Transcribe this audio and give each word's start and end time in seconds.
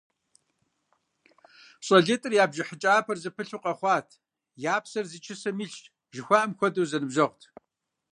ЩӀалитӀыр 1.85 2.33
я 2.43 2.45
бжьыхьэкӀапэр 2.49 3.17
зэпылъу 3.23 3.61
къэхъуат, 3.63 4.07
«я 4.73 4.75
псэр 4.83 5.05
зы 5.11 5.19
чысэм 5.25 5.57
илъщ» 5.63 5.83
жыхуаӀэм 6.15 6.51
хуэдэу 6.57 6.89
зэныбжьэгъут. 6.89 7.43